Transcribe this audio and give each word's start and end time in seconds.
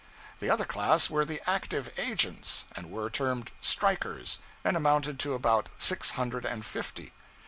The 0.39 0.49
other 0.49 0.65
class 0.65 1.11
were 1.11 1.25
the 1.25 1.43
active 1.47 1.93
agents, 1.99 2.65
and 2.75 2.89
were 2.89 3.11
termed 3.11 3.51
strikers, 3.61 4.39
and 4.63 4.75
amounted 4.75 5.19
to 5.19 5.35
about 5.35 5.69
six 5.77 6.13
hundred 6.13 6.43
and 6.43 6.65
fifty. 6.65 7.13